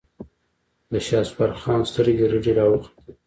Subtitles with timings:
[0.91, 2.99] د شهسوار خان سترګې رډې راوختې.